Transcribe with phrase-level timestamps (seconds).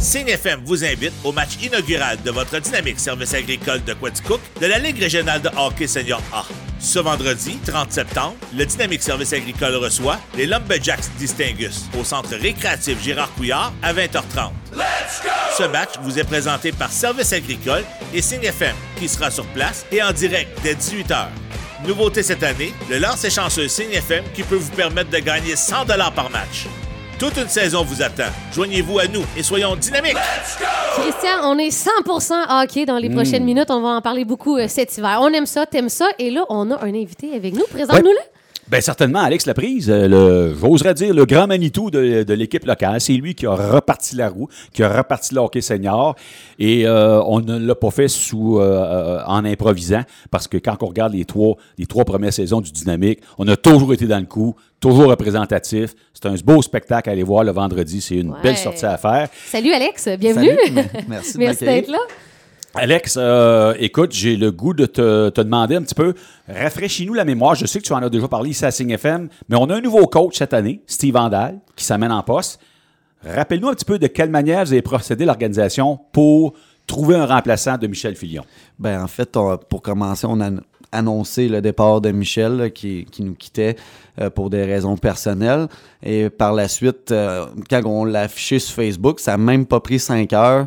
[0.00, 4.66] Signe FM vous invite au match inaugural de votre dynamique service agricole de Quaticook de
[4.66, 6.42] la Ligue régionale de hockey senior A.
[6.78, 13.02] Ce vendredi, 30 septembre, le Dynamique Service Agricole reçoit les Lumberjacks Distingus au centre récréatif
[13.04, 14.52] Gérard Couillard à 20h30.
[15.58, 19.84] Ce match vous est présenté par Service Agricole et Signe FM, qui sera sur place
[19.92, 21.26] et en direct dès 18h.
[21.86, 25.84] Nouveauté cette année, le lancer chanceux Signe FM qui peut vous permettre de gagner 100
[26.14, 26.66] par match.
[27.20, 28.30] Toute une saison vous attend.
[28.50, 30.16] Joignez-vous à nous et soyons dynamiques.
[30.94, 33.70] Christian, on est 100% hockey dans les prochaines minutes.
[33.70, 35.18] On va en parler beaucoup euh, cet hiver.
[35.20, 36.08] On aime ça, t'aimes ça.
[36.18, 37.64] Et là, on a un invité avec nous.
[37.70, 38.39] Présente-nous-le.
[38.70, 43.00] Bien, certainement, Alex Laprise, euh, le, j'oserais dire le grand Manitou de, de l'équipe locale.
[43.00, 46.14] C'est lui qui a reparti la roue, qui a reparti le hockey senior.
[46.58, 50.86] Et euh, on ne l'a pas fait sous, euh, en improvisant, parce que quand on
[50.86, 54.26] regarde les trois, les trois premières saisons du Dynamique, on a toujours été dans le
[54.26, 55.94] coup, toujours représentatif.
[56.14, 58.00] C'est un beau spectacle à aller voir le vendredi.
[58.00, 58.36] C'est une Ouais.
[58.42, 59.28] belle sortie à faire.
[59.46, 60.56] Salut Alex, bienvenue.
[60.64, 60.88] Salut.
[61.08, 61.98] Merci de Merci d'être là.
[62.74, 66.14] Alex, euh, écoute, j'ai le goût de te, demander un petit peu,
[66.48, 67.56] rafraîchis-nous la mémoire.
[67.56, 69.76] Je sais que tu en as déjà parlé ici à Signe FM, mais on a
[69.76, 72.60] un nouveau coach cette année, Steve Vandal, qui s'amène en poste.
[73.24, 76.54] Rappelle-nous un petit peu de quelle manière vous avez procédé l'organisation pour
[76.86, 78.44] trouver un remplaçant de Michel Filion.
[78.78, 79.36] Ben, en fait,
[79.68, 80.50] pour commencer, on a
[80.92, 83.76] annoncé le départ de Michel qui nous quittait
[84.20, 85.66] euh, pour des raisons personnelles.
[86.02, 89.80] Et par la suite, euh, quand on l'a affiché sur Facebook, ça n'a même pas
[89.80, 90.66] pris cinq heures.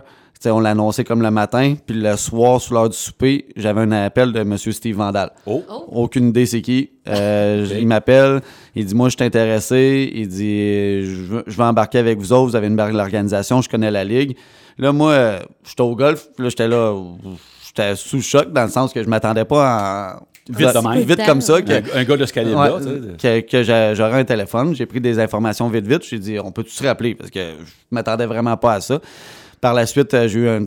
[0.51, 3.91] On l'a annoncé comme le matin, puis le soir, sous l'heure du souper, j'avais un
[3.91, 4.57] appel de M.
[4.57, 5.31] Steve Vandal.
[5.45, 5.63] Oh.
[5.89, 6.89] Aucune idée c'est qui.
[7.07, 7.65] Euh.
[7.79, 8.41] Il m'appelle,
[8.75, 10.11] il dit Moi, je suis intéressé.
[10.13, 13.69] Il dit je veux embarquer avec vous autres, vous avez une barre de l'organisation, je
[13.69, 14.35] connais la ligue.
[14.77, 16.95] Là, moi, j'étais au golf, puis là, j'étais là,
[17.67, 20.19] j'étais sous choc dans le sens que je m'attendais pas à.
[20.49, 20.99] Vite de même.
[21.03, 21.61] vite comme ça.
[21.61, 23.43] Que, Un, un gars de ce calibre-là, Ouais, tu sais.
[23.43, 24.75] que, que j'a- j'aurais un téléphone.
[24.75, 26.03] J'ai pris des informations vite, vite.
[26.03, 27.15] J'ai dit, on peut se rappeler?
[27.15, 28.99] Parce que je m'attendais vraiment pas à ça.
[29.63, 30.65] Par la suite, euh, j'ai eu un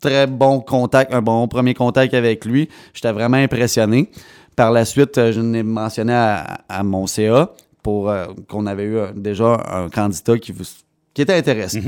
[0.00, 2.68] très bon contact, un bon premier contact avec lui.
[2.94, 4.08] J'étais vraiment impressionné.
[4.54, 7.50] Par la suite, euh, je l'ai mentionné à, à mon CA
[7.82, 10.62] pour euh, qu'on avait eu déjà un candidat qui, vous-
[11.12, 11.82] qui était intéressé.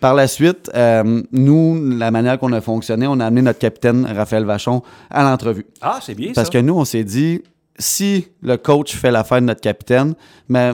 [0.00, 4.06] Par la suite, euh, nous, la manière qu'on a fonctionné, on a amené notre capitaine
[4.06, 5.66] Raphaël Vachon à l'entrevue.
[5.82, 6.52] Ah, c'est bien Parce ça.
[6.54, 7.42] que nous, on s'est dit,
[7.78, 10.14] si le coach fait l'affaire de notre capitaine,
[10.48, 10.72] mais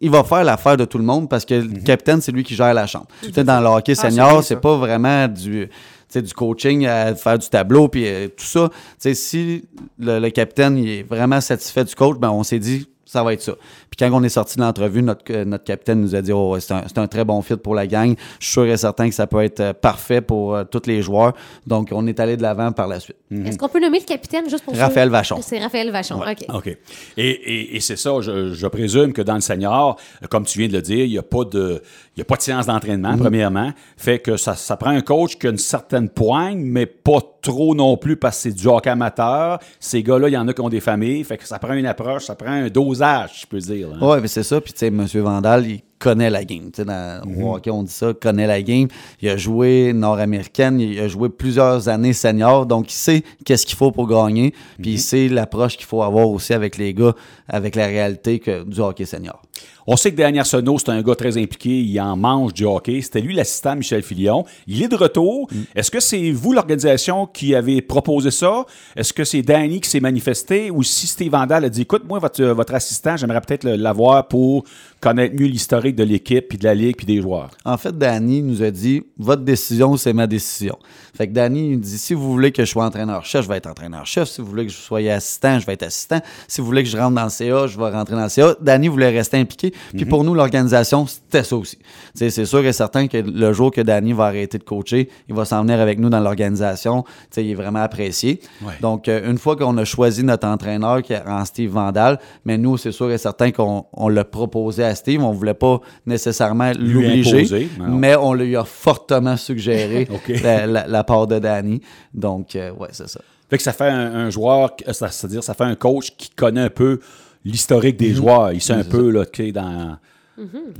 [0.00, 2.54] il va faire l'affaire de tout le monde parce que le capitaine, c'est lui qui
[2.54, 3.06] gère la chambre.
[3.22, 3.96] Tu dans le hockey Mhm.
[3.96, 5.68] senior, bien c'est pas vraiment du,
[6.14, 8.70] du coaching à faire du tableau puis euh, tout ça.
[8.98, 9.64] Si
[9.98, 13.32] le, le capitaine il est vraiment satisfait du coach, ben on s'est dit ça va
[13.32, 13.52] être ça.
[13.88, 16.58] Puis quand on est sorti de l'entrevue, notre, euh, notre capitaine nous a dit oh,
[16.60, 18.14] c'est un, c'est un très bon fit pour la gang.
[18.40, 21.00] Je suis sûr et certain que ça peut être euh, parfait pour euh, tous les
[21.02, 21.32] joueurs.
[21.66, 23.16] Donc, on est allé de l'avant par la suite.
[23.30, 24.74] Est-ce qu'on peut nommer le capitaine juste pour.
[24.76, 25.38] Raphaël Vachon.
[25.40, 26.20] C'est Raphaël Vachon.
[26.20, 26.44] OK.
[26.52, 26.66] OK.
[26.66, 26.76] Et,
[27.16, 29.96] et- et c'est ça, je, je présume que dans le senior,
[30.28, 31.80] comme tu viens de le dire, il n'y a, pas de-
[32.16, 33.18] il y a pas de séance d'entraînement, Mm-hmm.
[33.18, 33.72] premièrement.
[33.96, 37.74] Fait que ça, ça prend un coach qui a une certaine poigne, mais pas trop
[37.74, 39.58] non plus parce que c'est du hockey amateur.
[39.78, 41.22] Ces gars-là, il y en a qui ont des familles.
[41.24, 43.88] Fait que ça prend une approche, ça prend un dosage, je peux dire.
[43.94, 44.06] hein.
[44.06, 44.60] Ouais, mais c'est ça.
[44.60, 45.06] Puis, tu sais, M.
[45.22, 46.70] Vandal, il connaît la game.
[46.72, 47.42] Tu sais, dans Mhm.
[47.42, 48.88] au hockey, on dit ça, connaît la game.
[49.22, 53.76] Il a joué nord-américaine, il a joué plusieurs années senior, donc il sait qu'est-ce qu'il
[53.76, 54.50] faut pour gagner.
[54.80, 54.94] Puis, Mhm.
[54.94, 57.14] il sait l'approche qu'il faut avoir aussi avec les gars,
[57.48, 59.40] avec la réalité que, du hockey senior.
[59.88, 63.00] On sait que Daniel Arsenault, c'est un gars très impliqué, il en mange du hockey.
[63.02, 64.44] C'était lui l'assistant Michel Filion.
[64.66, 65.46] Il est de retour.
[65.52, 65.56] Mm.
[65.76, 68.66] Est-ce que c'est vous, l'organisation, qui avez proposé ça?
[68.96, 70.72] Est-ce que c'est Danny qui s'est manifesté?
[70.72, 74.64] Ou si Steve Vandal a dit, écoute, moi, votre, votre assistant, j'aimerais peut-être l'avoir pour
[75.00, 77.50] connaître mieux l'historique de l'équipe, puis de la ligue, puis des joueurs.
[77.64, 80.78] En fait, Danny nous a dit Votre décision, c'est ma décision.
[81.16, 83.68] Fait que Danny il dit Si vous voulez que je sois entraîneur-chef, je vais être
[83.68, 84.28] entraîneur-chef.
[84.28, 86.20] Si vous voulez que je sois assistant, je vais être assistant.
[86.48, 88.54] Si vous voulez que je rentre dans le CA, je vais rentrer dans le CA.
[88.60, 89.72] Danny voulait rester impliqué.
[89.94, 91.78] Puis pour nous, l'organisation, c'était ça aussi.
[92.14, 95.44] C'est sûr et certain que le jour que Danny va arrêter de coacher, il va
[95.44, 97.04] s'en venir avec nous dans l'organisation.
[97.36, 98.40] Il est vraiment apprécié.
[98.62, 98.74] Ouais.
[98.80, 102.58] Donc, euh, une fois qu'on a choisi notre entraîneur, qui est en Steve Vandal, mais
[102.58, 105.22] nous, c'est sûr et certain qu'on on l'a proposé à Steve.
[105.22, 105.75] On voulait pas
[106.06, 110.08] nécessairement l'obliger, mais on lui a fortement suggéré
[110.42, 111.80] la, la- la part de Danny.
[112.14, 113.20] Donc, euh, ouais, c'est ça.
[113.48, 116.62] Fait que ça fait un, un joueur, euh, c'est-à-dire ça fait un coach qui connaît
[116.62, 116.98] un peu
[117.44, 118.06] l'historique Mhm.
[118.08, 118.52] des joueurs.
[118.52, 119.52] Il sait un peu là, tu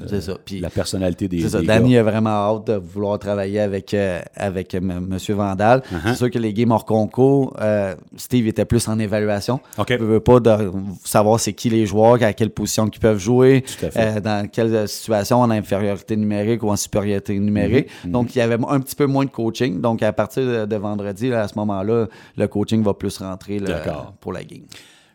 [0.07, 0.37] C'est ça.
[0.45, 1.61] Puis, la personnalité des, c'est ça.
[1.61, 2.01] des Danny gars.
[2.01, 5.07] a vraiment hâte de vouloir travailler avec, euh, avec euh, M.
[5.09, 5.81] Monsieur Vandal.
[5.81, 5.99] Uh-huh.
[6.07, 9.61] C'est sûr que les games hors concours, euh, Steve était plus en évaluation.
[9.79, 9.91] OK.
[9.91, 10.71] Il ne veut pas de
[11.05, 13.65] savoir c'est qui les joueurs, à quelle position ils peuvent jouer,
[13.97, 17.89] euh, dans quelle situation, en infériorité numérique ou en supériorité numérique.
[17.89, 18.11] Mm-hmm.
[18.11, 19.81] Donc, il y avait un petit peu moins de coaching.
[19.81, 22.07] Donc, à partir de, de vendredi, là, à ce moment-là,
[22.37, 24.63] le coaching va plus rentrer là, pour la game.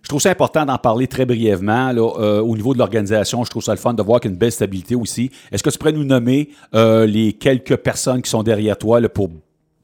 [0.03, 1.91] Je trouve ça important d'en parler très brièvement.
[1.91, 4.31] Là, euh, au niveau de l'organisation, je trouve ça le fun de voir qu'il y
[4.31, 5.31] a une belle stabilité aussi.
[5.51, 9.09] Est-ce que tu pourrais nous nommer euh, les quelques personnes qui sont derrière toi là,
[9.09, 9.29] pour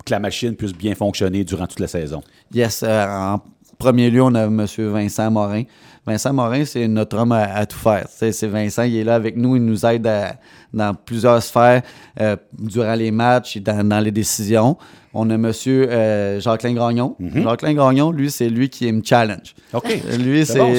[0.05, 2.21] que la machine puisse bien fonctionner durant toute la saison?
[2.53, 3.41] Yes, euh, en
[3.77, 4.65] premier lieu, on a M.
[4.77, 5.63] Vincent Morin.
[6.07, 8.07] Vincent Morin, c'est notre homme à, à tout faire.
[8.09, 10.35] C'est Vincent, il est là avec nous, il nous aide à-
[10.73, 11.81] dans plusieurs sphères
[12.19, 14.77] euh, durant les matchs et dans, dans les décisions.
[15.13, 15.51] On a M.
[15.67, 17.15] Euh, Jacqueline Gagnon.
[17.33, 19.55] Jacqueline Gagnon, lui, c'est lui qui me challenge.
[19.73, 19.85] OK.
[19.89, 20.73] Euh, Lui, C'est bon,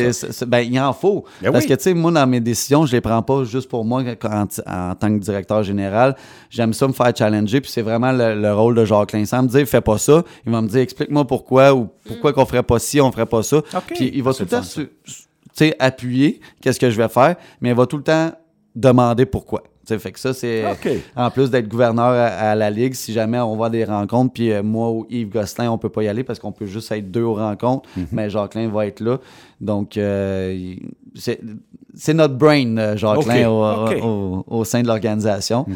[0.47, 1.25] ben, il en faut.
[1.43, 1.71] Ben Parce oui.
[1.71, 4.43] que, tu sais, moi, dans mes décisions, je les prends pas juste pour moi en,
[4.43, 6.15] en tant que directeur général.
[6.51, 9.27] J'aime ça me faire challenger, puis c'est vraiment le, le rôle de Jacqueline.
[9.27, 12.47] Sans me dire, fais pas ça, il va me dire, explique-moi pourquoi ou pourquoi qu'on
[12.47, 13.61] ferait pas ci, on ferait pas ça.
[13.97, 14.63] Puis il va tout le temps
[15.58, 18.31] sais, appuyer qu'est-ce que je vais faire, mais il va tout le temps
[18.75, 19.62] demander pourquoi.
[19.87, 20.88] Tu sais, fait que ça, c'est OK.
[21.16, 24.34] en plus d'être gouverneur à, à la Ligue, si jamais on va à des rencontres,
[24.34, 26.93] puis euh, moi ou Yves Gosselin, on peut pas y aller parce qu'on peut juste
[26.93, 28.06] être deux aux rencontres, Mhm.
[28.12, 29.19] mais Jacqueline va être là.
[29.60, 30.75] Donc, euh,
[31.14, 34.05] c'est notre brain, euh, Jacqueline, OK, au, OK.
[34.05, 35.66] au- au sein de l'organisation.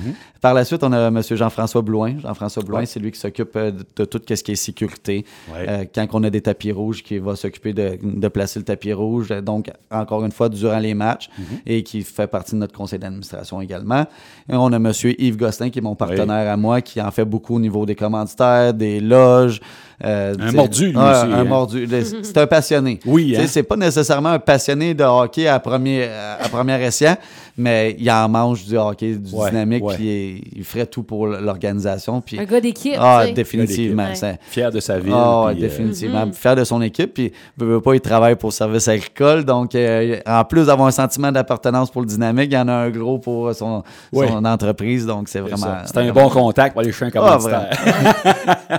[0.41, 1.21] Par la suite, on a M.
[1.31, 2.15] Jean-François Blouin.
[2.21, 2.87] Jean-François Blouin, Ouais.
[2.87, 5.25] c'est lui qui s'occupe euh, de, de tout ce qui est sécurité.
[5.53, 5.67] Ouais.
[5.69, 8.93] Euh, quand on a des tapis rouges, qui va s'occuper de, de placer le tapis
[8.93, 11.29] rouge, donc encore une fois, durant les matchs,
[11.67, 14.03] et qui fait partie de notre conseil d'administration également.
[14.49, 14.93] Et on a M.
[15.19, 17.95] Yves Gosselin, qui est mon partenaire à moi, qui en fait beaucoup au niveau des
[17.97, 19.61] commanditaires, des loges.
[20.05, 21.45] euh, Un mordu, lui aussi, Un hein?
[21.45, 21.89] mordu.
[22.23, 22.99] C'est un passionné.
[23.07, 23.45] Oui, hein?
[23.47, 27.15] C'est pas nécessairement un passionné de hockey à premier, à premier essai,
[27.57, 29.95] mais il en mange du hockey, du Ouais, dynamique, ouais.
[29.95, 32.21] puis il, il ferait tout pour l'organisation.
[32.21, 32.95] Puis, Un gars d'équipe.
[32.99, 34.09] ah, définitivement.
[34.21, 34.39] Ouais.
[34.49, 35.13] Fier de sa ville.
[35.15, 36.31] ah, euh, définitivement.
[36.33, 39.45] Fier de son équipe, puis veut, veut pas, il travaille pour le service agricole.
[39.45, 42.73] Donc, euh, en plus d'avoir un sentiment d'appartenance pour le dynamique, il y en a
[42.73, 43.83] un gros pour son,
[44.13, 44.29] Ouais.
[44.29, 45.07] son entreprise.
[45.07, 45.57] Donc, c'est vraiment.
[45.85, 47.71] C'est un vraiment- bon contact pour aller chercher un Ah, commanditaire.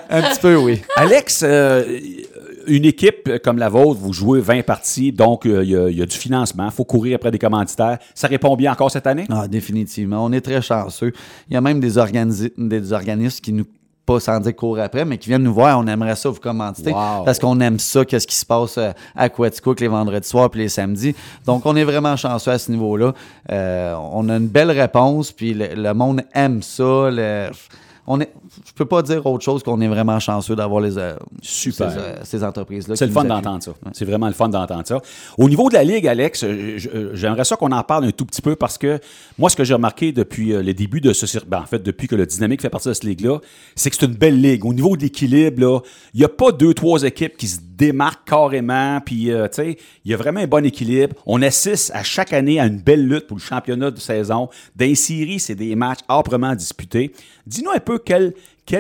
[0.10, 0.82] Un petit peu, oui.
[0.96, 1.84] Alex, euh,
[2.68, 5.98] une équipe comme la vôtre, vous jouez 20 parties, donc euh, il y a- il
[5.98, 7.98] y, a du financement, il faut courir après des commanditaires.
[8.16, 9.26] Ça répond bien encore cette année?
[9.30, 10.24] Ah, définitivement.
[10.26, 11.12] On est très chanceux.
[11.50, 13.66] Il y a même des, organisi- des organismes qui nous
[14.06, 16.92] pas sans dire courent après, mais qui viennent nous voir, on aimerait ça vous commanditer.
[16.92, 17.24] Wow.
[17.24, 20.60] Parce qu'on aime ça, qu'est-ce qui se passe euh, à Quaticook les vendredis soirs puis
[20.60, 21.16] les samedis.
[21.46, 23.14] Donc, on est vraiment chanceux à ce niveau-là.
[23.50, 27.10] Euh, on a une belle réponse, puis le, le monde aime ça.
[27.12, 27.50] Le-
[28.06, 28.32] on est,
[28.66, 31.92] je peux pas dire autre chose qu'on est vraiment chanceux d'avoir les euh, Super.
[31.92, 32.96] ces, euh, ces entreprises-là.
[32.96, 33.72] C'est le fun d'entendre ça.
[33.94, 35.02] C'est vraiment le fun d'entendre ça.
[35.38, 38.42] Au niveau de la Ligue, Alex, euh, j'aimerais ça qu'on en parle un tout petit
[38.42, 39.00] peu parce que
[39.38, 42.16] moi, ce que j'ai remarqué depuis le début de ce circuit, en fait, depuis que
[42.16, 43.40] le Dynamique fait partie de cette Ligue-là,
[43.76, 44.66] c'est que c'est une belle Ligue.
[44.66, 45.84] Au niveau de l'équilibre,
[46.14, 49.00] il n'y a pas deux, trois équipes qui se démarquent carrément.
[49.02, 51.16] Puis, euh, tu sais, il y a vraiment un bon équilibre.
[51.26, 54.50] On assiste à chaque année à une belle lutte pour le championnat de saison.
[54.76, 57.14] Dans les séries, c'est des matchs âprement disputés.
[57.46, 58.34] Dis-nous un peu quels,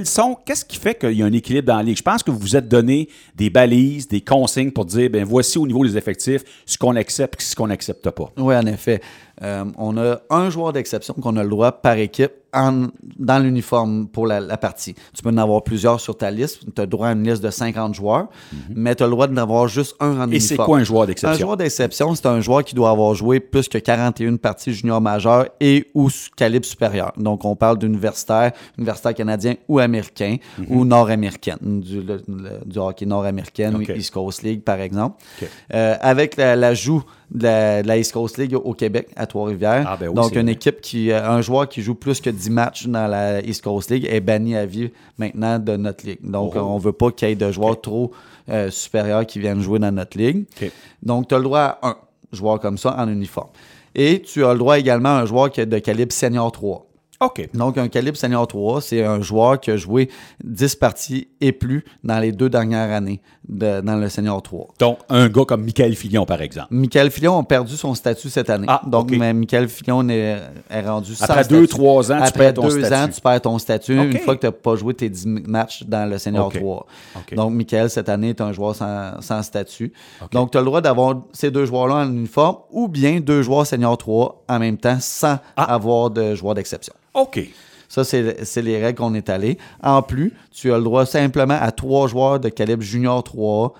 [0.05, 1.97] sont, qu'est-ce qui fait qu'il y a un équilibre dans la Ligue?
[1.97, 5.57] Je pense que vous vous êtes donné des balises, des consignes pour dire, ben voici
[5.57, 8.31] au niveau des effectifs ce qu'on accepte et ce qu'on n'accepte pas.
[8.37, 9.01] Oui, en effet.
[9.41, 12.87] Euh, on a un joueur d'exception qu'on a le droit par équipe en-
[13.17, 14.93] dans l'uniforme pour la, la partie.
[15.15, 16.59] Tu peux en avoir plusieurs sur ta liste.
[16.75, 18.27] Tu as le droit à une liste de 50 joueurs,
[18.69, 20.29] mais tu as le droit d'en avoir juste un en uniforme.
[20.29, 20.33] Mhm.
[20.35, 21.45] Et c'est quoi un joueur Un d'exception?
[21.45, 25.47] joueur d'exception, c'est un joueur qui doit avoir joué plus que 41 parties junior majeures
[25.59, 27.11] et ou calibre supérieur.
[27.17, 30.65] Donc, on parle d'universitaire, universitaire canadien ou américain Mhm.
[30.69, 32.03] ou nord-américaine, du,
[32.79, 35.15] hockey nord-américain ou East Coast League, par exemple.
[35.73, 39.85] Euh, avec la- l'ajout de la, de la East Coast League au Québec, à Trois-Rivières.
[39.87, 40.51] Ah, ben oui, Donc, une vrai.
[40.51, 43.89] équipe qui, euh, un joueur qui joue plus que 10 matchs dans la East Coast
[43.89, 46.19] League est banni à vie maintenant de notre ligue.
[46.23, 46.59] Donc, Oh.
[46.59, 48.11] on veut pas qu'il y ait de joueurs trop
[48.49, 50.45] euh, supérieurs qui viennent jouer dans notre ligue.
[51.01, 51.95] Donc, tu as le droit à un
[52.31, 53.49] joueur comme ça en uniforme.
[53.95, 56.85] Et tu as le droit également à un joueur qui est de calibre senior 3.
[57.25, 57.49] OK.
[57.53, 60.09] Donc, un calibre senior 3, c'est un joueur qui a joué
[60.43, 64.67] 10 parties et plus dans les deux dernières années de- dans le senior 3.
[64.79, 66.67] Donc, un gars comme Michael Fillon, par exemple.
[66.71, 68.65] Michael Fillon a perdu son statut cette année.
[68.69, 69.17] Ah, Donc, ok.
[69.17, 70.39] mais Michael Fillon est,
[70.69, 71.61] est rendu sans Après statut.
[71.61, 72.93] deux, trois ans, tu Après perds ton deux statut.
[72.95, 75.83] ans, tu perds ton statut une fois que tu n'as pas joué tes 10 matchs
[75.83, 76.59] dans le senior Ok.
[76.59, 76.85] 3.
[77.17, 77.35] Ok.
[77.35, 79.91] Donc, Michael, cette année, est un joueur sans, sans statut.
[80.31, 83.67] Donc, tu as le droit d'avoir ces deux joueurs-là en uniforme ou bien deux joueurs
[83.67, 85.73] senior 3 en même temps sans Ah.
[85.73, 86.93] avoir de joueur d'exception.
[87.13, 87.39] OK.
[87.89, 89.57] Ça, c'est c'est les règles qu'on est allé.
[89.83, 93.73] En plus, tu as le droit simplement à trois joueurs de calibre junior 3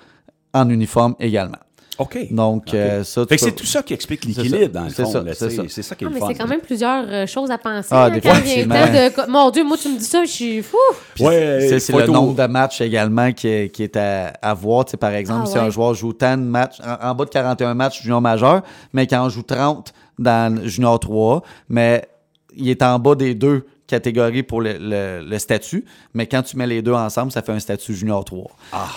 [0.53, 1.57] en uniforme également.
[1.99, 2.17] OK.
[2.31, 4.89] Donc, euh, ça, tu Fait que peux- c'est tout ça qui explique l'équilibre, dans le
[4.89, 5.11] C'est fond.
[5.11, 5.63] ça, là, c'est ça.
[5.67, 6.27] C'est ça qui est Ah, le mais fun.
[6.29, 7.89] c'est quand même plusieurs euh, choses à penser.
[7.91, 8.75] Ah, là, quand le définitivement.
[8.75, 9.31] temps de...
[9.31, 10.77] Mon Dieu, moi, tu me dis ça, je suis fou.
[11.19, 14.85] Ouais, C'est le nombre de matchs également qui est, qui est à, à voir.
[14.85, 15.63] Tu sais, par exemple, Ah si ouais.
[15.65, 19.05] un joueur joue tant de matchs, en, en bas de 41 matchs junior majeur, mais
[19.07, 22.07] qu'il en joue 30 dans le junior 3, mais
[22.55, 25.83] il est en bas des deux catégories pour le, le- le statut,
[26.13, 28.50] mais quand tu mets les deux ensemble, ça fait un statut junior 3.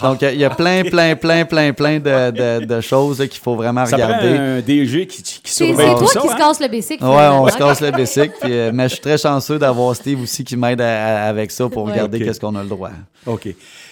[0.03, 3.57] Donc, il y a plein, plein, plein, plein, plein de, de- de choses qu'il faut
[3.57, 4.29] vraiment Ça prend regarder.
[4.39, 6.21] un DG qui, qui C'est tout toi ça.
[6.21, 6.31] qui hein?
[6.33, 7.03] se casse le basic.
[7.03, 8.33] Ouais, on se casse le bicycle.
[8.41, 11.51] puis, euh, mais je suis très chanceux d'avoir Steve aussi qui m'aide à- à- avec
[11.51, 12.91] ça pour regarder qu'est-ce qu'on a le droit.
[13.27, 13.49] OK.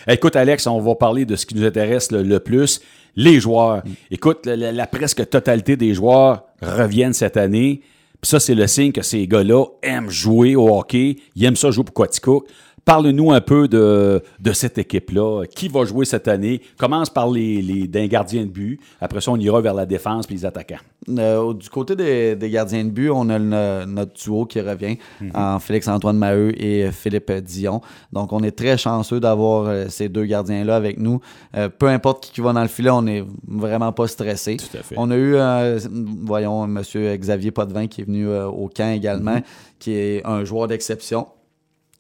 [0.06, 2.80] Écoute, Alex, on va parler de ce qui nous intéresse le, le plus,
[3.16, 3.82] les joueurs.
[4.12, 7.82] Écoute, la, la- la presque totalité des joueurs reviennent cette année.
[8.24, 11.16] Ça, c'est le signe que ces gars-là aiment jouer au hockey.
[11.36, 12.48] Ils aiment ça jouer pour Quaticook.
[12.84, 15.44] Parle-nous un peu de, de cette équipe-là.
[15.46, 16.60] Qui va jouer cette année?
[16.76, 18.78] Commence par les, les d'un gardien de but.
[19.00, 20.76] Après ça, on ira vers la défense puis les attaquants.
[21.08, 24.98] Euh, du côté des, des gardiens de but, on a le- notre duo qui revient
[25.34, 27.80] en Félix-Antoine Maheu et Philippe Dion.
[28.12, 31.20] Donc, on est très chanceux d'avoir euh, ces deux gardiens-là avec nous.
[31.56, 34.58] Euh, peu importe qui, qui va dans le filet, on n'est vraiment pas stressé.
[34.58, 34.94] Tout à fait.
[34.98, 35.78] On a eu, euh,
[36.22, 36.82] voyons, M.
[37.16, 39.40] Xavier Potvin qui est venu euh, au camp également,
[39.78, 41.26] qui est un joueur d'exception.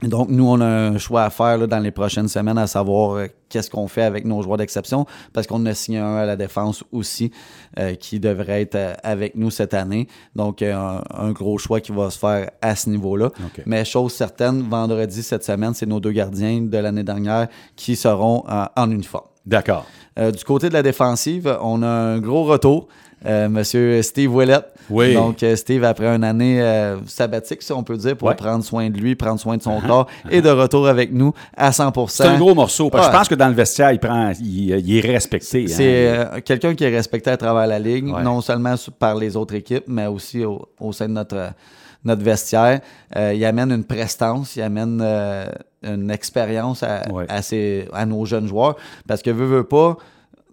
[0.08, 3.16] Donc, nous, on a un choix à faire là, dans les prochaines semaines, à savoir
[3.16, 6.36] euh, qu'est-ce qu'on fait avec nos joueurs d'exception, parce qu'on a signé un à la
[6.36, 7.30] défense aussi,
[7.78, 10.08] euh, qui devrait être euh, avec nous cette année.
[10.36, 13.30] Donc, un, un gros choix qui va se faire à ce niveau-là.
[13.66, 18.44] Mais chose certaine, vendredi cette semaine, c'est nos deux gardiens de l'année dernière qui seront
[18.48, 19.26] en- uniforme.
[19.46, 19.86] D'accord.
[20.16, 22.88] Du côté de la défensive, on a un gros retour.
[23.26, 24.66] Euh, Monsieur Steve Willett.
[24.90, 25.14] Oui.
[25.14, 28.34] Donc, euh, Steve, après une année euh, sabbatique, si on peut dire, pour Ouais.
[28.34, 28.36] Uh-huh.
[28.36, 31.70] prendre soin de lui, prendre soin de son corps, et de retour avec nous à
[31.70, 32.90] 100% C'est un gros morceau.
[32.90, 33.12] parce que Ouais.
[33.14, 35.64] Je pense que dans le vestiaire, il, prend, il, il est respecté.
[35.64, 35.72] hein.
[36.34, 38.22] C'est quelqu'un qui est respecté à travers la ligue, Ouais.
[38.22, 41.50] non seulement par les autres équipes, mais aussi au, au sein de notre,
[42.04, 42.80] notre vestiaire.
[43.16, 45.02] Il amène une prestance, il amène
[45.82, 48.76] une expérience à, ses- à nos jeunes joueurs.
[49.08, 49.96] Parce que, veut, veut pas,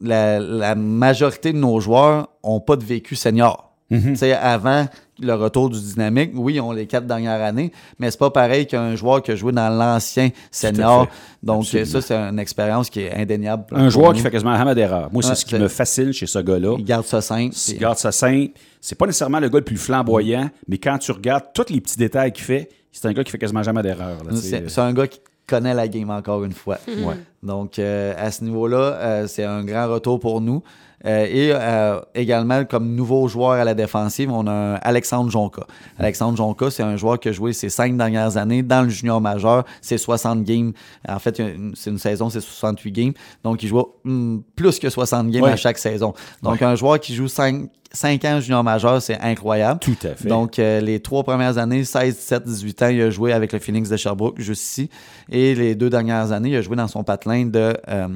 [0.01, 3.67] la, la majorité de nos joueurs n'ont pas de vécu senior.
[3.89, 4.87] Tu sais, Avant
[5.19, 8.65] le retour du dynamique, oui, ils ont les quatre dernières années, mais c'est pas pareil
[8.65, 11.07] qu'un joueur qui a joué dans l'ancien senior.
[11.43, 11.89] Donc, Absolument.
[11.91, 13.65] ça, c'est une expérience qui est indéniable.
[13.71, 14.15] Un joueur nous.
[14.15, 15.09] qui fait quasiment jamais d'erreur.
[15.11, 16.75] Moi, c'est Ouais, ce qui me fascine chez ce gars-là.
[16.79, 17.53] Il garde ça simple.
[17.67, 18.51] Il garde ça simple.
[18.79, 21.97] C'est pas nécessairement le gars le plus flamboyant, mais quand tu regardes tous les petits
[21.97, 24.19] détails qu'il fait, c'est un gars qui fait quasiment jamais d'erreur.
[24.35, 25.19] c'est un gars qui
[25.51, 26.77] connaît la game encore une fois.
[26.87, 27.15] Ouais.
[27.43, 30.63] Donc, euh, à ce niveau-là, euh, c'est un grand retour pour nous.
[31.03, 35.63] Euh, et euh, également, comme nouveau joueur à la défensive, on a un Alexandre Jonca.
[35.97, 39.19] Alexandre Jonca, c'est un joueur qui a joué ses cinq dernières années dans le junior
[39.19, 39.63] majeur.
[39.81, 40.73] C'est 60 games.
[41.09, 41.41] En fait,
[41.73, 43.13] c'est une saison, c'est 68 games.
[43.43, 45.51] Donc, il joue hum, plus que 60 games Ouais.
[45.51, 46.13] à chaque saison.
[46.43, 49.79] Donc, un joueur qui joue 5, 5 ans junior majeur, c'est incroyable.
[49.79, 50.27] Tout à fait.
[50.27, 53.59] Donc, euh, les trois premières années, 16, 17, 18 ans, il a joué avec le
[53.59, 54.89] Phoenix de Sherbrooke, juste ici.
[55.29, 58.07] Et les deux dernières années, il a joué dans son patelin de euh, euh,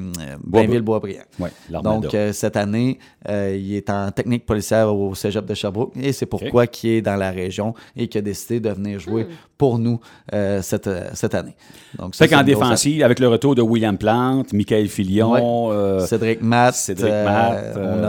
[0.44, 1.24] Blainville-Boisbriand.
[1.38, 2.00] Ouais, l'Armada.
[2.00, 6.12] Donc, euh, cette année, euh, il est en technique policière au cégep de Sherbrooke et
[6.12, 9.26] c'est pourquoi il est dans la région et qu'il a décidé de venir jouer
[9.58, 10.00] pour nous
[10.34, 11.54] euh, cette, euh, cette année.
[11.98, 16.42] Donc, ça, fait qu'en défensive, avec le retour de William Plante, Michael Filion, euh, Cédric
[16.42, 18.04] Matt, Cédric euh, Matt, on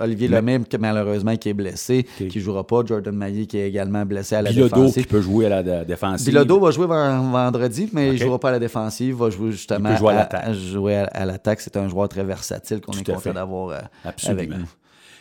[0.00, 3.68] a Olivier Lemay qui malheureusement qui est blessé, qui jouera pas, Jordan Maillet qui est
[3.68, 5.02] également blessé à la Bilodeau défensive.
[5.04, 6.26] qui peut jouer à la défensive.
[6.28, 9.52] Bilodeau va jouer ven- vendredi, mais il ne jouera pas à la défensive, va jouer
[9.52, 10.52] justement Il peut jouer à l'attaque.
[10.54, 11.60] jouer à, à l'attaque.
[11.60, 13.78] C'est un joueur très versatile qu'on est content d'avoir
[14.26, 14.66] avec nous.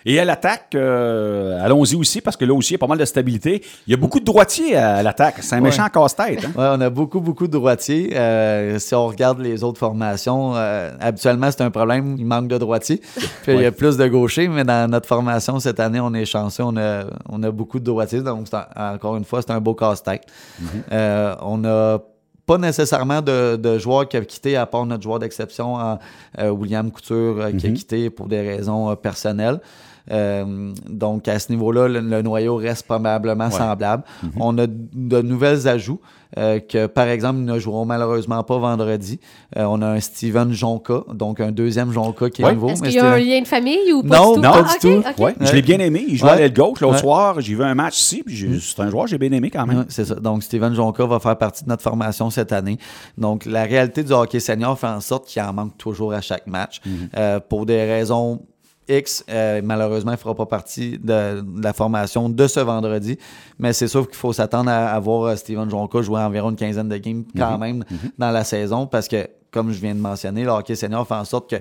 [0.05, 2.97] Et à l'attaque, euh, allons-y aussi, parce que là aussi, il y a pas mal
[2.97, 3.63] de stabilité.
[3.87, 5.35] Il y a beaucoup de droitiers à l'attaque.
[5.41, 6.43] C'est un méchant casse-tête.
[6.45, 6.51] hein?
[6.57, 8.11] Ouais, on a beaucoup, beaucoup de droitiers.
[8.15, 12.15] Euh, si on regarde les autres formations, euh, habituellement, c'est un problème.
[12.17, 13.01] Il manque de droitiers.
[13.43, 16.25] Puis il y a plus de gauchers, mais dans notre formation cette année, on est
[16.25, 16.63] chanceux.
[16.63, 18.21] On a, on a beaucoup de droitiers.
[18.21, 20.23] Donc, un- encore une fois, c'est un beau casse-tête.
[20.91, 21.99] Euh, on a
[22.45, 25.77] pas nécessairement de, de joueurs qui a quitté, à part notre joueur d'exception,
[26.39, 29.59] euh, William Couture, euh, qui a quitté pour des raisons euh, personnelles.
[30.11, 34.03] Euh, donc, à ce niveau-là, le, le noyau reste probablement semblable.
[34.39, 35.99] On a de nouvelles ajouts
[36.37, 39.19] euh, que, par exemple, nous ne jouerons malheureusement pas vendredi.
[39.57, 42.53] Euh, on a un Steven Jonca, donc un deuxième Jonca qui est Ouais.
[42.53, 42.69] nouveau.
[42.69, 44.41] Est-ce qu'il y a un lien de famille ou pas Non, du tout?
[44.41, 45.21] non, Ah, pas du tout.
[45.21, 46.05] Ouais, je l'ai bien aimé.
[46.07, 46.79] Il jouait à l'aile gauche.
[46.79, 46.99] L'autre Ouais.
[47.01, 48.23] soir, j'ai vu un match ici.
[48.25, 49.79] puis j'ai- C'est un joueur que j'ai bien aimé quand même.
[49.79, 50.15] Ouais, c'est ça.
[50.15, 52.77] Donc, Steven Jonca va faire partie de notre formation cette année.
[53.17, 56.47] Donc, la réalité du hockey senior fait en sorte qu'il en manque toujours à chaque
[56.47, 56.79] match.
[57.17, 58.41] Euh, pour des raisons
[58.91, 63.17] X, euh, malheureusement, il ne fera pas partie de, de la formation de ce vendredi.
[63.59, 66.55] Mais c'est sûr qu'il faut s'attendre à, à voir euh, Steven Jonca jouer environ une
[66.55, 67.83] quinzaine de games quand même
[68.17, 71.25] dans la saison parce que, comme je viens de mentionner, le hockey senior fait en
[71.25, 71.57] sorte que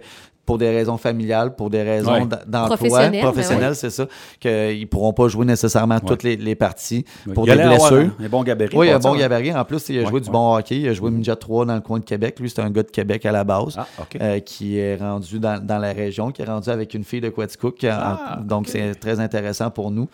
[0.47, 2.21] pour des raisons familiales, pour des raisons Ouais.
[2.47, 4.07] d'emploi Professionnelles, professionnelles, mais c'est ça,
[4.41, 7.05] qu'ils ne pourront pas jouer nécessairement toutes les, les parties
[7.35, 8.11] pour il des blessures.
[8.19, 8.77] un, un bon gabarit.
[8.77, 9.19] Oui, il a un bon hein?
[9.19, 9.55] gabarit.
[9.55, 10.81] En plus, il a Ouais, joué du bon hockey.
[10.81, 12.41] Il a joué Midget 3 dans le coin de Québec.
[12.41, 13.77] Lui, c'est un gars de Québec à la base.
[13.79, 13.87] Ah,
[14.21, 17.29] euh, qui est rendu dans, dans la région, qui est rendu avec une fille de
[17.29, 17.85] Quaticook.
[17.85, 20.09] a- Ah, donc, c'est très intéressant pour nous.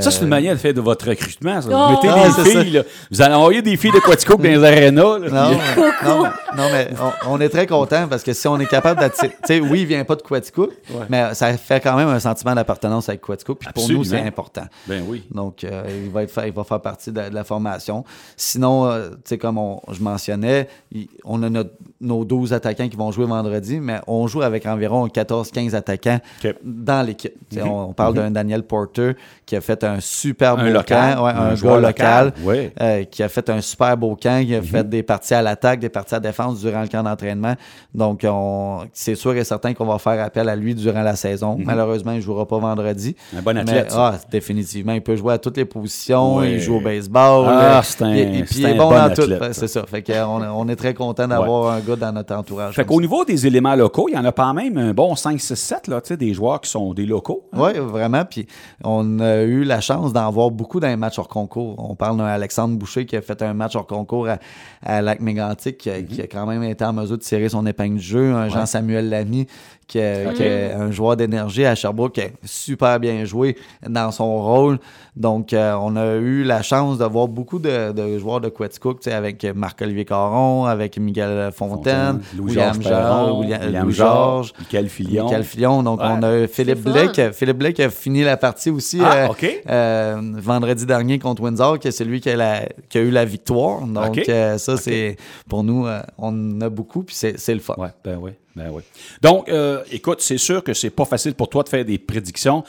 [0.00, 1.60] Ça, c'est une manière de faire de votre recrutement.
[1.60, 1.68] ça.
[1.68, 1.90] Vous Oh.
[1.90, 2.82] mettez Ah, des filles, là.
[3.10, 5.18] Vous allez envoyer des filles de Quatico dans les arénas.
[5.18, 6.88] là, Non, puis- mais- non, mais- non, mais
[7.26, 9.28] on, on est très content parce que si on est capable d'attirer.
[9.30, 10.70] Tu sais, oui, il vient pas de Quaticook,
[11.10, 13.58] mais ça fait quand même un sentiment d'appartenance avec Quaticook.
[13.58, 14.64] Puis pour nous, c'est important.
[14.86, 15.24] Ben oui.
[15.32, 18.04] Donc, euh, il, va être, il va faire partie de, de la formation.
[18.36, 22.88] Sinon, euh, tu sais, comme on- je mentionnais, il- on a notre- nos 12 attaquants
[22.88, 26.20] qui vont jouer vendredi, mais on joue avec environ 14-15 attaquants
[26.64, 27.34] dans l'équipe.
[27.52, 29.12] Sais, on, on parle d'un Daniel Porter
[29.46, 32.32] qui a fait un super Un beau local, camp, ouais, un un, local,
[32.80, 35.80] euh, qui a fait un super beau camp, qui a fait des parties à l'attaque,
[35.80, 37.54] des parties à défense durant le camp d'entraînement.
[37.94, 41.56] Donc, on- c'est sûr et certain qu'on va faire appel à lui durant la saison.
[41.64, 43.16] Malheureusement, il ne jouera pas vendredi.
[43.36, 44.12] Un bon Mais, athlète, ça.
[44.14, 44.92] ah, définitivement.
[44.92, 46.42] Il peut jouer à toutes les positions.
[46.42, 47.46] Il joue au baseball.
[47.48, 49.22] Ah, euh, c'est un- il- et puis c'est il est un bon bon dans tout.
[49.22, 49.84] athlète, C'est ça.
[49.86, 52.74] Fait que, on, on est très content d'avoir un gars dans notre entourage.
[52.74, 55.40] Fait qu'au niveau des éléments locaux, il y en a quand même un bon 5,
[55.40, 57.44] 6, 7, là, tu sais, des joueurs qui sont des locaux.
[57.54, 58.24] Oui, vraiment.
[58.24, 58.46] Puis
[58.84, 61.74] on a eu la chance d'en voir beaucoup dans les matchs hors concours.
[61.78, 64.38] On parle d'un Alexandre Boucher qui a fait un match hors concours à,
[64.82, 67.64] à Lac Mégantic, qui, a- qui a quand même été en mesure de tirer son
[67.66, 68.32] épingle du jeu.
[68.34, 69.46] Un Jean-Samuel Lamy,
[69.86, 74.78] qui, a un joueur d'énergie à Sherbrooke, qui a super bien joué dans son rôle.
[75.14, 79.06] Donc, euh, on a eu la chance de voir beaucoup de, de joueurs de Quetzcook,
[79.08, 85.24] avec Marc-Olivier Caron, avec Miguel Fontaine, William Louis-Georges Georges, William, Georges, Michael Filion.
[85.24, 85.82] Michael Filion.
[85.82, 86.06] Donc, Ouais.
[86.08, 87.16] on a Philippe Blake.
[87.16, 87.32] fun.
[87.32, 91.90] Philippe Blake a fini la partie aussi Ah, euh, euh, vendredi dernier contre Windsor, que
[91.90, 93.82] c'est lui qui a, la- qui a eu la victoire.
[93.82, 95.16] Donc, euh, ça, c'est
[95.48, 97.74] pour nous, euh, on en a beaucoup, puis c'est c'est le fun.
[97.76, 98.82] Ouais, ben oui, ben oui.
[99.22, 102.64] Donc, euh, écoute, c'est sûr que c'est pas facile pour toi de faire des prédictions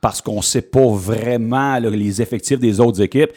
[0.00, 3.30] parce qu'on sait pas vraiment là, les effectifs des autres équipes.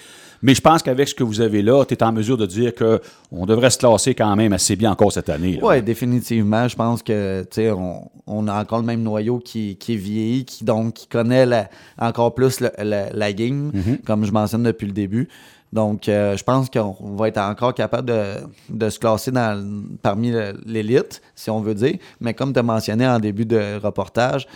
[0.43, 2.73] Mais je pense qu'avec ce que vous avez là, tu es en mesure de dire
[2.73, 2.99] que
[3.31, 5.59] on devrait se classer quand même assez bien encore cette année.
[5.61, 6.67] Oui, définitivement.
[6.67, 10.45] Je pense que sais, on, on a encore le même noyau qui, qui est vieilli,
[10.45, 11.69] qui donc qui connaît la-
[11.99, 12.71] encore plus la,
[13.13, 13.71] la game,
[14.03, 15.27] comme je mentionne depuis le début.
[15.73, 18.33] Donc, euh, je pense qu'on va être encore capable de,
[18.69, 20.33] de se classer dans, parmi
[20.65, 21.97] l'élite, si on veut dire.
[22.19, 24.47] Mais comme tu as mentionné en début de reportage,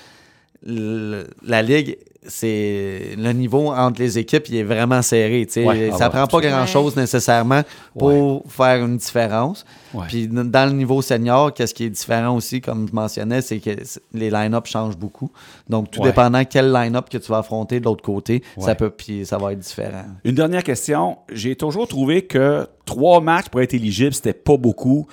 [0.64, 1.98] le- la ligue,
[2.28, 5.46] c'est le niveau entre les équipes, il est vraiment serré.
[5.46, 5.64] tu sais.
[5.66, 7.62] Ouais, ah ça ouais, prend pas grand-chose nécessairement
[7.98, 9.64] pour faire une différence.
[9.94, 10.06] Ouais.
[10.08, 13.70] Puis dans le niveau senior, qu'est-ce qui est différent aussi, comme je mentionnais, c'est que
[14.14, 15.30] les line-up changent beaucoup.
[15.70, 16.08] Donc, tout Ouais.
[16.10, 18.64] dépendant quel line-up que tu vas affronter de l'autre côté, Ouais.
[18.66, 20.06] ça peut puis ça va être différent.
[20.24, 21.20] Une dernière question.
[21.32, 25.06] J'ai toujours trouvé que trois matchs pour être éligible, c'était pas beaucoup.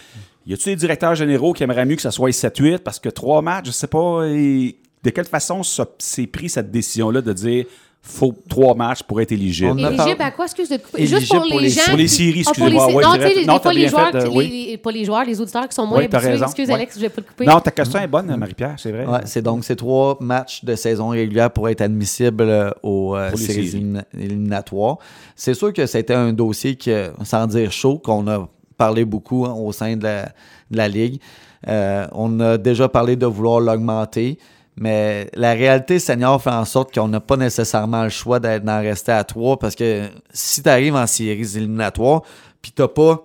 [0.47, 2.79] Y a-tu des directeurs généraux qui aimeraient mieux que ça soit 7-8?
[2.83, 5.63] Parce que trois matchs, je sais pas et de quelle façon
[5.99, 7.65] s'est pris cette décision-là de dire
[8.05, 9.79] faut trois matchs pour être éligible?
[9.79, 10.47] Éligible à quoi?
[10.47, 11.07] Excuse de couper.
[11.07, 11.83] Juste pour, pour les les- gens.
[11.87, 12.89] pour les qui- séries, Ah, pour les excusez-moi.
[12.89, 14.67] sé- Ouais, non, les- non, les joueurs, fait, euh, oui.
[14.71, 16.43] les- pas les joueurs, les auditeurs qui sont moins Oui, habitués.
[16.43, 16.75] Excuse, Ouais.
[16.75, 17.45] Alex, je vais pas te couper.
[17.47, 19.07] Non, ta question est bonne, Marie-Pierre, c'est vrai.
[19.07, 23.31] Ouais, c'est donc ces trois matchs de saison régulière pour être admissibles euh, aux euh,
[23.37, 23.69] séries séries.
[23.85, 24.99] élimina- éliminatoires.
[25.37, 29.53] C'est sûr que c'était un dossier que, sans dire chaud, qu'on a parlé beaucoup hein,
[29.55, 30.25] au sein de la,
[30.73, 31.21] de la Ligue.
[31.69, 34.39] Euh, on a déjà parlé de vouloir l'augmenter,
[34.77, 38.81] mais la réalité senior fait en sorte qu'on n'a pas nécessairement le choix d'être- d'en
[38.81, 42.23] rester à trois parce que si tu arrives en séries éliminatoires,
[42.63, 43.23] puis tu pas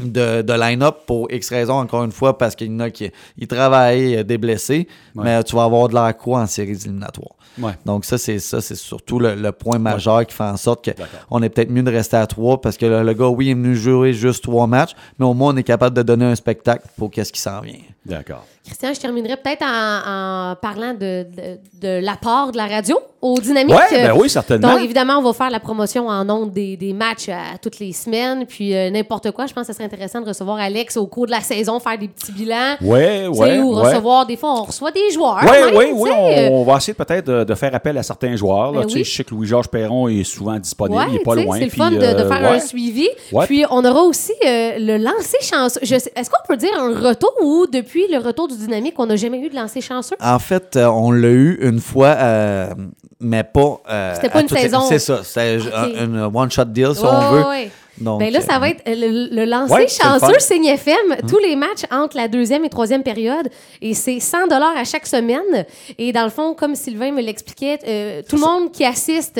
[0.00, 3.10] de, de line-up pour X raisons, encore une fois, parce qu'il y en a qui
[3.36, 7.34] ils travaillent des blessés, mais tu vas avoir de l'air quoi en séries éliminatoires.
[7.60, 7.72] Ouais.
[7.84, 10.88] Donc ça, c'est ça, c'est surtout le, le point majeur qui fait en sorte
[11.28, 13.50] qu'on est peut-être mieux de rester à trois parce que le, le gars, oui, il
[13.50, 16.34] est venu jouer juste trois matchs, mais au moins on est capable de donner un
[16.34, 17.78] spectacle pour qu'est-ce qui s'en vient.
[18.06, 18.46] D'accord.
[18.64, 23.38] Christian, je terminerai peut-être en, en parlant de, de, de l'apport de la radio au
[23.40, 23.74] dynamique.
[23.74, 24.72] Ouais, ben oui, certainement.
[24.72, 27.92] Donc, évidemment, on va faire la promotion en ondes des, des matchs à toutes les
[27.92, 29.46] semaines, puis euh, n'importe quoi.
[29.46, 31.98] Je pense que ce serait intéressant de recevoir Alex au cours de la saison, faire
[31.98, 32.76] des petits bilans.
[32.80, 33.26] Sais, ouais.
[33.28, 33.88] ou ouais.
[33.88, 35.40] recevoir, des fois, on reçoit des joueurs.
[35.42, 36.10] Oui, oui, oui.
[36.50, 38.72] On, va essayer peut-être de, de faire appel à certains joueurs.
[38.72, 38.80] Là.
[38.80, 39.04] Ben oui.
[39.04, 40.98] Je sais que Louis-Georges Perron est souvent disponible.
[41.00, 41.58] Ouais, il n'est pas loin.
[41.58, 43.08] C'est le fun de, de euh, faire un suivi.
[43.46, 45.80] Puis on aura aussi euh, le lancer chanceux.
[45.82, 49.38] Est-ce qu'on peut dire un retour ou depuis le retour du dynamique, on n'a jamais
[49.40, 50.16] eu de lancer chanceux?
[50.20, 52.74] En fait, euh, on l'a eu une fois, euh,
[53.20, 53.80] mais pas.
[53.90, 54.80] euh, C'était pas une saison.
[54.88, 55.20] C'est ça.
[55.24, 57.48] C'est un- une one-shot deal, si Ouais, on veut.
[57.48, 57.70] ouais.
[57.98, 60.38] Donc, ben là, ça va être le, le lancer Ouais, chanceux.
[60.38, 63.48] Signe FM, tous les matchs entre la deuxième et troisième période.
[63.82, 65.66] Et c'est 100 dollars à chaque semaine.
[65.98, 69.38] Et dans le fond, comme Sylvain me l'expliquait, tout le monde qui assiste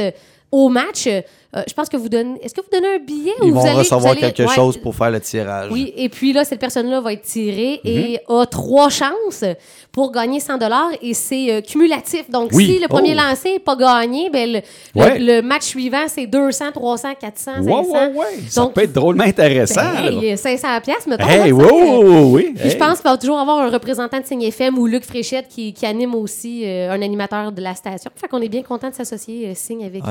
[0.53, 1.09] au match
[1.55, 2.39] euh, je pense que vous donnez.
[2.43, 4.43] Est-ce que vous donnez un billet Ils ou vont vous allez, recevoir vous allez- quelque
[4.49, 5.71] ouais, chose pour faire le tirage.
[5.71, 8.37] Oui, et puis là, cette personne-là va être tirée et Mhm.
[8.37, 9.45] a trois chances
[9.93, 10.59] pour gagner 100
[11.03, 12.31] et c'est euh, cumulatif.
[12.31, 12.67] Donc, Oui.
[12.67, 13.21] si le premier Oh.
[13.29, 14.61] lancé n'est pas gagné, ben, le,
[14.95, 15.19] le- Ouais.
[15.19, 17.65] le match suivant, c'est 200, 300, 400, 500.
[17.65, 18.27] Ouais, ouais, ouais.
[18.49, 19.83] Ça Donc, peut être drôlement intéressant.
[19.97, 20.23] Ben, là.
[20.23, 21.27] hey, 500 pièces mettons.
[21.27, 21.63] Hey, wow,
[22.03, 22.53] euh, oui.
[22.55, 22.79] puis je hey.
[22.79, 25.85] pense qu'il va toujours avoir un représentant de Signe FM ou Luc Fréchette qui, qui
[25.85, 28.11] anime aussi euh, un animateur de la station.
[28.17, 30.11] Fait qu'on est bien content de s'associer Signe avec, Ah,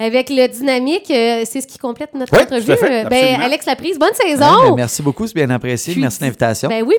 [0.00, 1.10] avec le dynamique.
[1.10, 2.76] Euh, c'est ce qui complète notre Oui, entrevue.
[2.76, 3.40] fait, Euh, ben.
[3.40, 4.70] Alex Laprise, bonne Ouais, saison!
[4.70, 5.92] ben, merci beaucoup, c'est bien apprécié.
[5.94, 6.68] Puis- merci de l'invitation.
[6.68, 6.94] Ben oui,